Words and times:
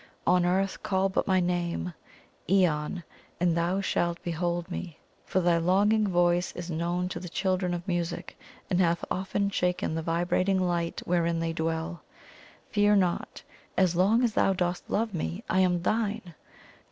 On 0.25 0.47
Earth, 0.47 0.81
call 0.81 1.09
but 1.09 1.27
my 1.27 1.39
name 1.39 1.93
Aeon! 2.49 3.03
and 3.39 3.55
thou 3.55 3.81
shalt 3.81 4.17
behold 4.23 4.71
me. 4.71 4.97
For 5.27 5.41
thy 5.41 5.59
longing 5.59 6.07
voice 6.07 6.51
is 6.55 6.71
known 6.71 7.07
to 7.09 7.19
the 7.19 7.29
Children 7.29 7.75
of 7.75 7.87
Music, 7.87 8.35
and 8.67 8.79
hath 8.79 9.05
oft 9.11 9.37
shaken 9.53 9.93
the 9.93 10.01
vibrating 10.01 10.59
light 10.59 11.03
wherein 11.05 11.39
they 11.39 11.53
dwell. 11.53 12.01
Fear 12.71 12.95
not! 12.95 13.43
As 13.77 13.95
long 13.95 14.23
as 14.23 14.33
thou 14.33 14.53
dost 14.53 14.89
love 14.89 15.13
me, 15.13 15.43
I 15.47 15.59
am 15.59 15.83
thine." 15.83 16.33